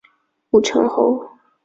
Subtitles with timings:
[0.49, 1.29] 武城侯。